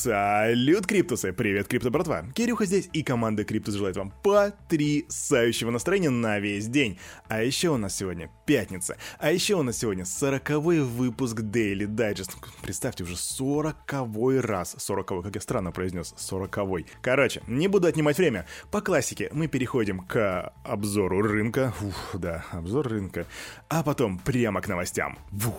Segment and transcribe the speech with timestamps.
[0.00, 1.32] Салют, Криптусы!
[1.32, 2.24] Привет, Крипто братва!
[2.32, 7.00] Кирюха здесь и команда Криптус желает вам потрясающего настроения на весь день.
[7.26, 8.96] А еще у нас сегодня пятница.
[9.18, 12.30] А еще у нас сегодня сороковой выпуск Daily Digest.
[12.62, 14.76] Представьте, уже сороковой раз.
[14.78, 16.86] Сороковой, как я странно произнес, сороковой.
[17.02, 18.46] Короче, не буду отнимать время.
[18.70, 21.74] По классике мы переходим к обзору рынка.
[21.82, 23.26] Ух, да, обзор рынка.
[23.68, 25.18] А потом прямо к новостям.
[25.32, 25.56] Вух.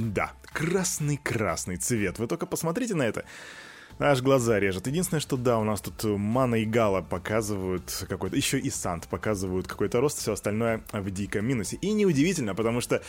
[0.00, 2.18] Да, красный-красный цвет.
[2.18, 3.24] Вы только посмотрите на это.
[3.98, 4.86] Аж глаза режет.
[4.86, 8.36] Единственное, что да, у нас тут Мана и Гала показывают какой-то...
[8.36, 11.76] Еще и Сант показывают какой-то рост, все остальное в диком минусе.
[11.76, 13.02] И неудивительно, потому что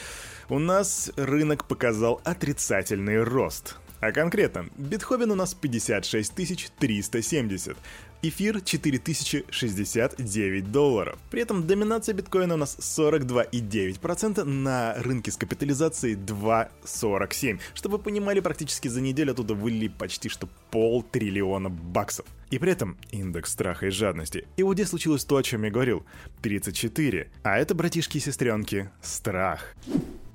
[0.50, 3.78] у нас рынок показал отрицательный рост.
[4.02, 6.36] А конкретно, битховен у нас 56
[6.78, 7.78] 370,
[8.24, 11.20] эфир 4069 долларов.
[11.30, 17.60] При этом доминация биткоина у нас 42,9% на рынке с капитализацией 2,47.
[17.74, 22.26] Чтобы вы понимали, практически за неделю оттуда вылили почти что полтриллиона баксов.
[22.50, 24.48] И при этом индекс страха и жадности.
[24.58, 26.06] И вот здесь случилось то, о чем я говорил.
[26.42, 27.30] 34.
[27.44, 29.76] А это, братишки и сестренки, страх.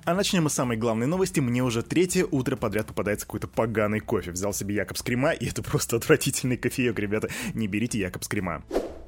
[0.09, 1.39] А начнем мы с самой главной новости.
[1.39, 4.31] Мне уже третье утро подряд попадается какой-то поганый кофе.
[4.31, 7.29] Взял себе Якобс Крема, и это просто отвратительный кофеек, ребята.
[7.53, 8.63] Не берите Якобс Крема.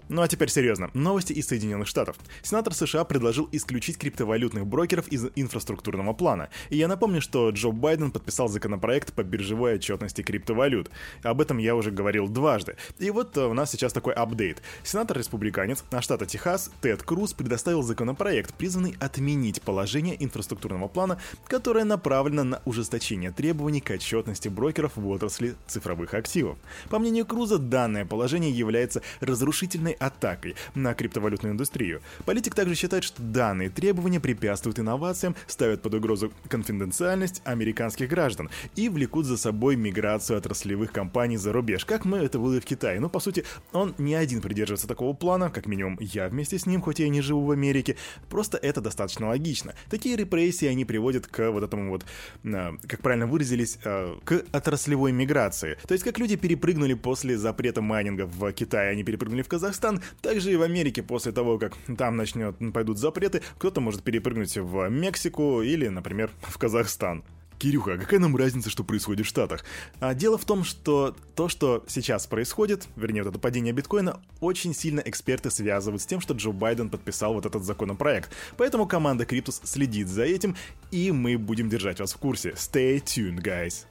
[0.09, 0.89] Ну а теперь серьезно.
[0.94, 2.17] Новости из Соединенных Штатов.
[2.41, 6.49] Сенатор США предложил исключить криптовалютных брокеров из инфраструктурного плана.
[6.69, 10.89] И я напомню, что Джо Байден подписал законопроект по биржевой отчетности криптовалют.
[11.23, 12.75] Об этом я уже говорил дважды.
[12.99, 14.61] И вот э, у нас сейчас такой апдейт.
[14.83, 22.43] Сенатор-республиканец на штата Техас Тед Круз предоставил законопроект, призванный отменить положение инфраструктурного плана, которое направлено
[22.43, 26.58] на ужесточение требований к отчетности брокеров в отрасли цифровых активов.
[26.89, 32.02] По мнению Круза, данное положение является разрушительной атакой на криптовалютную индустрию.
[32.25, 38.89] Политик также считает, что данные требования препятствуют инновациям, ставят под угрозу конфиденциальность американских граждан и
[38.89, 43.00] влекут за собой миграцию отраслевых компаний за рубеж, как мы это было в Китае.
[43.00, 46.81] Но, по сути, он не один придерживается такого плана, как минимум я вместе с ним,
[46.81, 47.98] хоть я и не живу в Америке.
[48.30, 49.73] Просто это достаточно логично.
[49.89, 52.05] Такие репрессии, они приводят к вот этому вот,
[52.45, 55.77] а, как правильно выразились, а, к отраслевой миграции.
[55.88, 60.02] То есть, как люди перепрыгнули после запрета майнинга в Китае, они перепрыгнули в Казахстан, стран,
[60.21, 64.89] также и в Америке после того, как там начнет, пойдут запреты, кто-то может перепрыгнуть в
[64.89, 67.23] Мексику или, например, в Казахстан.
[67.58, 69.64] Кирюха, а какая нам разница, что происходит в Штатах?
[69.99, 74.73] А дело в том, что то, что сейчас происходит, вернее, вот это падение биткоина, очень
[74.73, 78.31] сильно эксперты связывают с тем, что Джо Байден подписал вот этот законопроект.
[78.58, 80.55] Поэтому команда Криптус следит за этим,
[80.89, 82.52] и мы будем держать вас в курсе.
[82.52, 83.86] Stay tuned, guys.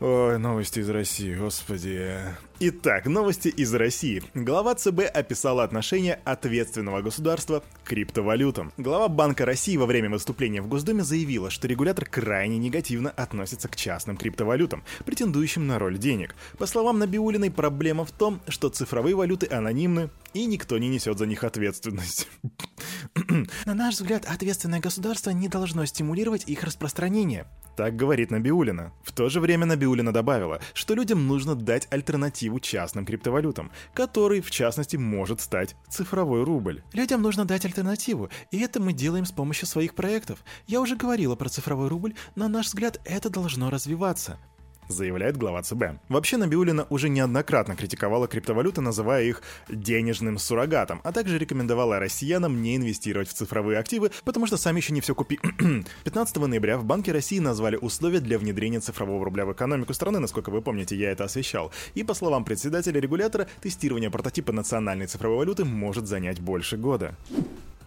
[0.00, 2.16] Ой, новости из России, господи.
[2.58, 4.22] Итак, новости из России.
[4.32, 8.72] Глава ЦБ описала отношение ответственного государства к криптовалютам.
[8.78, 13.76] Глава Банка России во время выступления в Госдуме заявила, что регулятор крайне негативно относится к
[13.76, 16.34] частным криптовалютам, претендующим на роль денег.
[16.56, 21.26] По словам Набиулиной, проблема в том, что цифровые валюты анонимны, и никто не несет за
[21.26, 22.26] них ответственность.
[23.66, 27.46] На наш взгляд, ответственное государство не должно стимулировать их распространение.
[27.80, 28.92] Так говорит Набиулина.
[29.02, 34.50] В то же время Набиулина добавила, что людям нужно дать альтернативу частным криптовалютам, который, в
[34.50, 36.82] частности, может стать цифровой рубль.
[36.92, 40.44] Людям нужно дать альтернативу, и это мы делаем с помощью своих проектов.
[40.66, 44.38] Я уже говорила про цифровой рубль, на наш взгляд, это должно развиваться
[44.92, 46.00] заявляет глава ЦБ.
[46.08, 52.76] Вообще Набиулина уже неоднократно критиковала криптовалюты, называя их денежным суррогатом, а также рекомендовала россиянам не
[52.76, 55.38] инвестировать в цифровые активы, потому что сами еще не все купи.
[56.04, 60.50] 15 ноября в Банке России назвали условия для внедрения цифрового рубля в экономику страны, насколько
[60.50, 61.72] вы помните, я это освещал.
[61.94, 67.14] И по словам председателя регулятора, тестирование прототипа национальной цифровой валюты может занять больше года.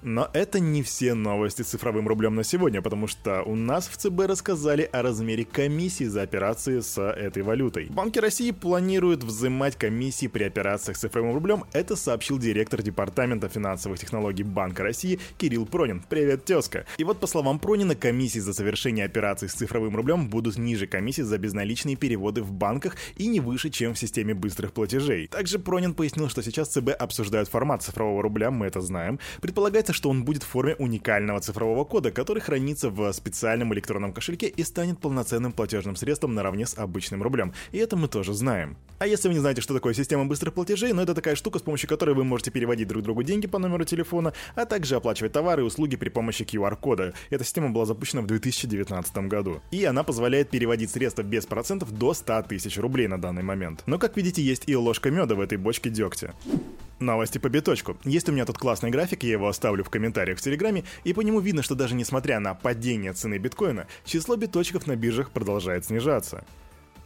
[0.03, 3.96] Но это не все новости с цифровым рублем на сегодня, потому что у нас в
[3.96, 7.86] ЦБ рассказали о размере комиссии за операции с этой валютой.
[7.90, 13.97] Банки России планируют взимать комиссии при операциях с цифровым рублем, это сообщил директор Департамента финансовых
[13.97, 16.03] технологий Банка России Кирилл Пронин.
[16.09, 16.85] Привет, тезка.
[16.97, 21.22] И вот по словам Пронина, комиссии за совершение операций с цифровым рублем будут ниже комиссии
[21.22, 25.28] за безналичные переводы в банках и не выше, чем в системе быстрых платежей.
[25.28, 29.17] Также Пронин пояснил, что сейчас ЦБ обсуждают формат цифрового рубля, мы это знаем.
[29.41, 34.47] Предполагается, что он будет в форме уникального цифрового кода, который хранится в специальном электронном кошельке
[34.47, 37.53] и станет полноценным платежным средством наравне с обычным рублем.
[37.72, 38.78] И это мы тоже знаем.
[38.99, 41.61] А если вы не знаете, что такое система быстрых платежей, ну это такая штука, с
[41.61, 45.61] помощью которой вы можете переводить друг другу деньги по номеру телефона, а также оплачивать товары
[45.61, 47.13] и услуги при помощи QR-кода.
[47.29, 49.61] Эта система была запущена в 2019 году.
[49.72, 53.84] И она позволяет переводить средства без процентов до 100 тысяч рублей на данный момент.
[53.85, 56.34] Но, как видите, есть и ложка меда в этой бочке дегтя.
[57.03, 57.97] Новости по биточку.
[58.03, 61.22] Есть у меня тут классный график, я его оставлю в комментариях в Телеграме, и по
[61.22, 66.44] нему видно, что даже несмотря на падение цены биткоина, число биточков на биржах продолжает снижаться.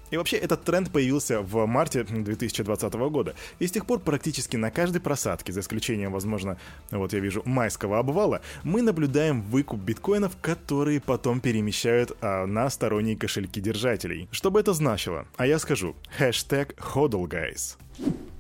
[0.09, 3.35] И вообще этот тренд появился в марте 2020 года.
[3.59, 6.57] И с тех пор практически на каждой просадке, за исключением, возможно,
[6.91, 13.17] вот я вижу, майского обвала, мы наблюдаем выкуп биткоинов, которые потом перемещают а, на сторонние
[13.17, 14.29] кошельки держателей.
[14.31, 15.25] Что бы это значило?
[15.35, 15.95] А я скажу.
[16.17, 17.77] Хэштег HODL, guys.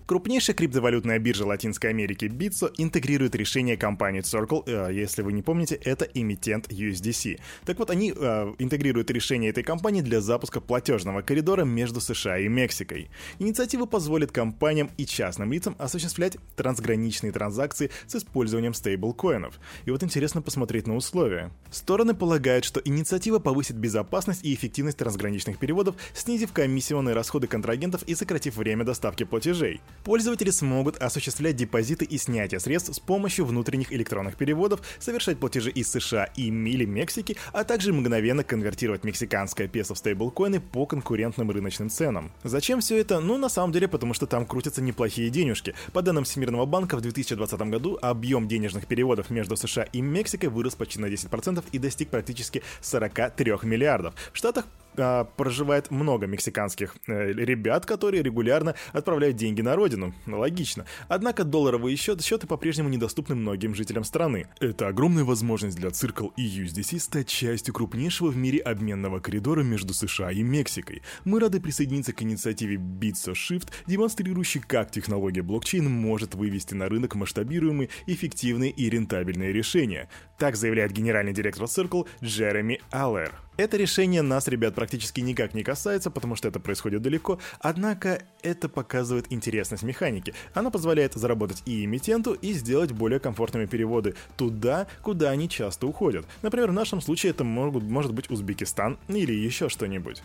[0.07, 5.75] Крупнейшая криптовалютная биржа Латинской Америки Bitso интегрирует решение компании Circle, э, если вы не помните,
[5.75, 7.41] это эмитент USDC.
[7.65, 12.47] Так вот, они э, интегрируют решение этой компании для запуска платежного коридора между США и
[12.47, 13.09] Мексикой.
[13.37, 19.59] Инициатива позволит компаниям и частным лицам осуществлять трансграничные транзакции с использованием стейблкоинов.
[19.83, 21.51] И вот интересно посмотреть на условия.
[21.69, 28.15] Стороны полагают, что инициатива повысит безопасность и эффективность трансграничных переводов, снизив комиссионные расходы контрагентов и
[28.15, 29.81] сократив время доставки платежей.
[30.03, 35.91] Пользователи смогут осуществлять депозиты и снятие средств с помощью внутренних электронных переводов, совершать платежи из
[35.91, 41.89] США и или Мексики, а также мгновенно конвертировать мексиканское песо в стейблкоины по конкурентным рыночным
[41.89, 42.31] ценам.
[42.43, 43.19] Зачем все это?
[43.19, 45.75] Ну, на самом деле, потому что там крутятся неплохие денежки.
[45.93, 50.75] По данным Всемирного банка, в 2020 году объем денежных переводов между США и Мексикой вырос
[50.75, 54.13] почти на 10% и достиг практически 43 миллиардов.
[54.33, 54.65] В Штатах
[54.97, 60.13] а, проживает много мексиканских э, ребят, которые регулярно отправляют деньги на родину.
[60.25, 60.85] Логично.
[61.07, 64.47] Однако долларовые счеты, счеты по-прежнему недоступны многим жителям страны.
[64.59, 69.93] Это огромная возможность для Circle и USDC стать частью крупнейшего в мире обменного коридора между
[69.93, 71.01] США и Мексикой.
[71.25, 77.15] Мы рады присоединиться к инициативе Bitso Shift, демонстрирующей, как технология блокчейн может вывести на рынок
[77.15, 80.09] масштабируемые, эффективные и рентабельные решения.
[80.37, 83.33] Так заявляет генеральный директор Circle Джереми Аллер.
[83.57, 88.69] Это решение нас, ребят, практически никак не касается, потому что это происходит далеко, однако это
[88.69, 90.33] показывает интересность механики.
[90.53, 96.25] Она позволяет заработать и эмитенту, и сделать более комфортными переводы туда, куда они часто уходят.
[96.41, 100.21] Например, в нашем случае это могут, может быть Узбекистан или еще что-нибудь.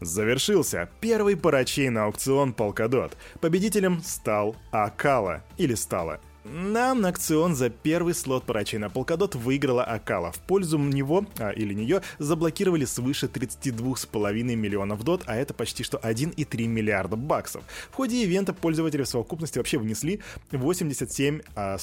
[0.00, 3.12] Завершился первый парачейный аукцион Polkadot.
[3.40, 6.20] Победителем стал Акала, или стала.
[6.52, 10.30] Нам на акцион за первый слот парачейна Polkadot выиграла Акала.
[10.30, 15.98] В пользу него, а, или нее, заблокировали свыше 32,5 миллионов дот, а это почти что
[15.98, 17.64] 1,3 миллиарда баксов.
[17.90, 20.20] В ходе ивента пользователи в совокупности вообще внесли
[20.52, 21.78] 87,5 а,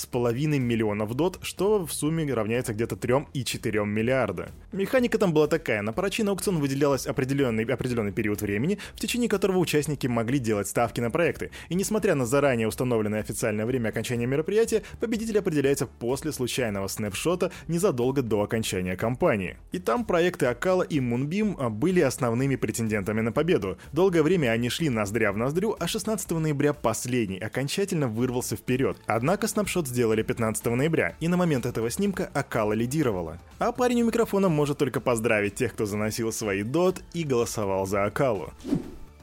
[0.59, 4.49] миллионов дот, что в сумме равняется где-то 3,4 миллиарда.
[4.71, 5.81] Механика там была такая.
[5.81, 11.01] На парачейный аукцион выделялась определенный, определенный период времени, в течение которого участники могли делать ставки
[11.01, 11.51] на проекты.
[11.67, 17.51] И несмотря на заранее установленное официальное время окончания мероприятия, мероприятия, победитель определяется после случайного снапшота
[17.67, 19.57] незадолго до окончания кампании.
[19.71, 23.77] И там проекты Акала и Мунбим а, были основными претендентами на победу.
[23.91, 28.97] Долгое время они шли ноздря в ноздрю, а 16 ноября последний окончательно вырвался вперед.
[29.07, 33.39] Однако снапшот сделали 15 ноября, и на момент этого снимка Акала лидировала.
[33.59, 38.05] А парень у микрофона может только поздравить тех, кто заносил свои дот и голосовал за
[38.05, 38.53] Акалу.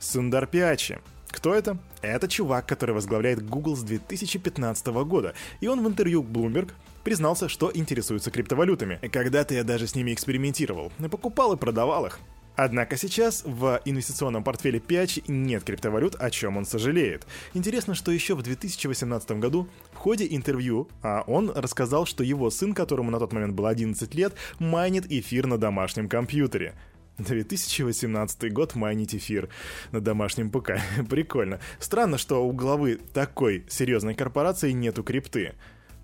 [0.00, 0.98] Сундар Пиачи.
[1.30, 1.78] Кто это?
[2.02, 6.72] Это чувак, который возглавляет Google с 2015 года, и он в интервью Bloomberg
[7.04, 8.98] признался, что интересуется криптовалютами.
[9.12, 12.20] Когда-то я даже с ними экспериментировал, покупал и продавал их.
[12.56, 17.26] Однако сейчас в инвестиционном портфеле Пиачи нет криптовалют, о чем он сожалеет.
[17.54, 22.74] Интересно, что еще в 2018 году в ходе интервью а он рассказал, что его сын,
[22.74, 26.74] которому на тот момент было 11 лет, майнит эфир на домашнем компьютере.
[27.20, 29.48] 2018 год майнить эфир
[29.92, 30.72] на домашнем ПК.
[31.08, 31.60] Прикольно.
[31.78, 35.54] Странно, что у главы такой серьезной корпорации нету крипты.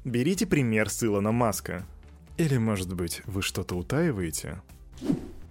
[0.04, 1.84] Берите пример с Илона Маска.
[2.36, 4.60] Или, может быть, вы что-то утаиваете?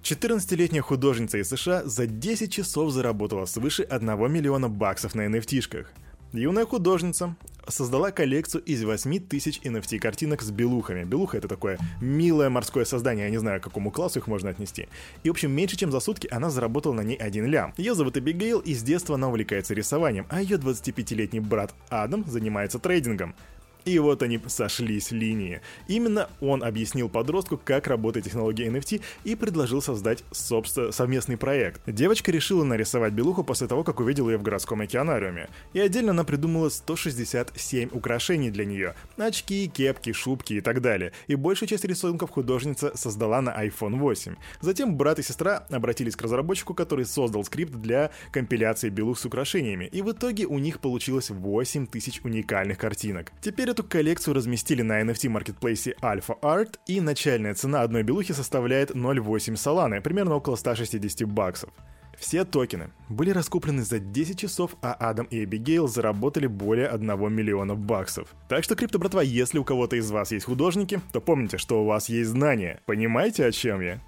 [0.03, 5.87] 14-летняя художница из США за 10 часов заработала свыше 1 миллиона баксов на NFT-шках.
[6.31, 7.35] Юная художница
[7.67, 11.03] создала коллекцию из 8 тысяч NFT картинок с белухами.
[11.03, 14.87] Белуха— это такое милое морское создание, я не знаю, к какому классу их можно отнести.
[15.23, 17.73] И, в общем, меньше чем за сутки она заработала на ней один лям.
[17.77, 22.79] Ее зовут Эбигейл, и с детства она увлекается рисованием, а ее 25-летний брат Адам занимается
[22.79, 23.35] трейдингом.
[23.85, 25.61] И вот они сошлись линии.
[25.87, 31.81] Именно он объяснил подростку, как работает технология NFT и предложил создать собственно, совместный проект.
[31.85, 35.49] Девочка решила нарисовать белуху после того, как увидела ее в городском океанариуме.
[35.73, 38.95] И отдельно она придумала 167 украшений для нее.
[39.17, 41.11] Очки, кепки, шубки и так далее.
[41.27, 44.35] И большую часть рисунков художница создала на iPhone 8.
[44.61, 49.85] Затем брат и сестра обратились к разработчику, который создал скрипт для компиляции белух с украшениями.
[49.91, 53.31] И в итоге у них получилось 8000 уникальных картинок.
[53.41, 59.57] Теперь Эту коллекцию разместили на NFT-маркетплейсе Alpha Art, и начальная цена одной белухи составляет 0,8
[59.57, 61.71] соланы, примерно около 160 баксов.
[62.17, 67.75] Все токены были раскуплены за 10 часов, а Адам и Эбигейл заработали более 1 миллиона
[67.75, 68.29] баксов.
[68.47, 71.85] Так что, крипто братва, если у кого-то из вас есть художники, то помните, что у
[71.85, 72.79] вас есть знания.
[72.85, 73.99] Понимаете, о чем я?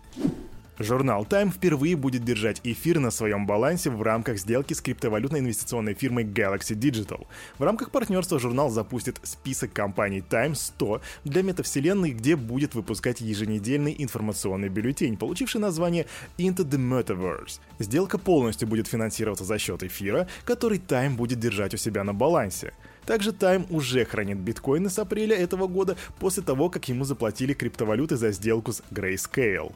[0.79, 5.95] Журнал Time впервые будет держать эфир на своем балансе в рамках сделки с криптовалютной инвестиционной
[5.95, 7.25] фирмой Galaxy Digital.
[7.57, 13.95] В рамках партнерства журнал запустит список компаний Time 100 для метавселенной, где будет выпускать еженедельный
[13.97, 16.05] информационный бюллетень, получивший название
[16.37, 17.59] Into the Metaverse.
[17.79, 22.73] Сделка полностью будет финансироваться за счет эфира, который Time будет держать у себя на балансе.
[23.07, 28.15] Также Time уже хранит биткоины с апреля этого года после того, как ему заплатили криптовалюты
[28.15, 29.73] за сделку с Grayscale.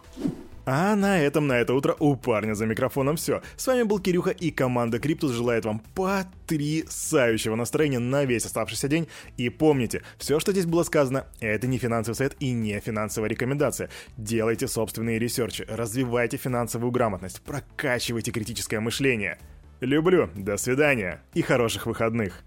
[0.66, 3.42] А на этом на это утро у парня за микрофоном все.
[3.58, 9.08] С вами был Кирюха и команда Криптус желает вам потрясающего настроения на весь оставшийся день.
[9.38, 13.90] И помните, все, что здесь было сказано, это не финансовый совет и не финансовая рекомендация.
[14.18, 19.40] Делайте собственные ресерчи, развивайте финансовую грамотность, прокачивайте критическое мышление.
[19.80, 22.44] Люблю, до свидания и хороших выходных.